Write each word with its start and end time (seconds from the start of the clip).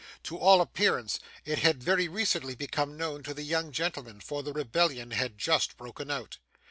To 0.23 0.35
all 0.35 0.61
appearance, 0.61 1.19
it 1.45 1.59
had 1.59 1.83
very 1.83 2.07
recently 2.07 2.55
become 2.55 2.97
known 2.97 3.21
to 3.21 3.35
the 3.35 3.43
young 3.43 3.71
gentlemen; 3.71 4.19
for 4.19 4.41
the 4.41 4.51
rebellion 4.51 5.11
had 5.11 5.37
just 5.37 5.77
broken 5.77 6.09
out. 6.09 6.39